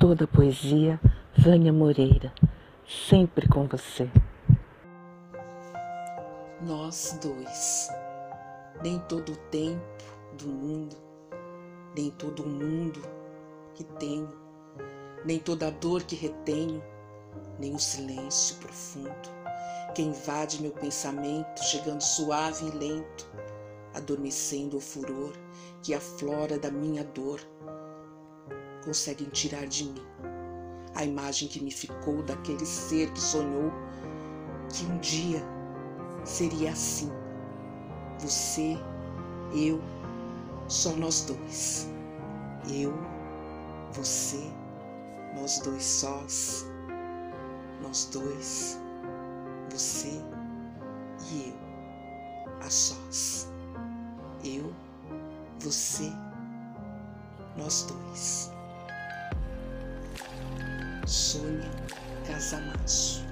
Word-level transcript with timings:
toda 0.00 0.24
a 0.24 0.26
poesia, 0.26 0.98
Vânia 1.36 1.70
Moreira, 1.70 2.32
sempre 2.88 3.46
com 3.46 3.66
você. 3.66 4.10
Nós 6.62 7.18
dois, 7.22 7.90
nem 8.82 8.98
todo 9.00 9.32
o 9.32 9.36
tempo 9.50 10.02
do 10.38 10.48
mundo, 10.48 10.96
nem 11.94 12.10
todo 12.12 12.42
o 12.42 12.48
mundo 12.48 13.02
que 13.74 13.84
tenho, 13.84 14.32
nem 15.26 15.38
toda 15.38 15.68
a 15.68 15.70
dor 15.70 16.02
que 16.02 16.16
retenho, 16.16 16.82
nem 17.58 17.74
o 17.74 17.78
silêncio 17.78 18.56
profundo 18.56 19.40
que 19.94 20.00
invade 20.00 20.62
meu 20.62 20.70
pensamento, 20.70 21.62
chegando 21.64 22.00
suave 22.00 22.68
e 22.68 22.70
lento, 22.70 23.28
adormecendo 23.92 24.78
o 24.78 24.80
furor 24.80 25.32
que 25.82 25.92
aflora 25.92 26.58
da 26.58 26.70
minha 26.70 27.04
dor, 27.04 27.40
conseguem 28.90 29.28
tirar 29.28 29.68
de 29.68 29.84
mim 29.84 30.02
a 30.96 31.04
imagem 31.04 31.46
que 31.46 31.62
me 31.62 31.70
ficou 31.70 32.24
daquele 32.24 32.66
ser 32.66 33.08
que 33.12 33.20
sonhou 33.20 33.70
que 34.68 34.84
um 34.84 34.98
dia 34.98 35.40
seria 36.24 36.72
assim. 36.72 37.08
Você, 38.18 38.76
eu, 39.54 39.80
só 40.66 40.90
nós 40.96 41.24
dois. 41.24 41.88
Eu, 42.68 42.92
você, 43.92 44.42
nós 45.36 45.60
dois 45.60 45.84
sós, 45.84 46.66
nós 47.80 48.06
dois, 48.12 48.76
você 49.70 50.20
e 51.30 51.48
eu, 51.48 52.66
a 52.66 52.68
sós. 52.68 53.48
Eu, 54.42 54.72
você, 55.60 56.10
nós 57.56 57.82
dois. 57.84 58.49
Sônia 61.06 61.70
Casamasso. 62.26 63.29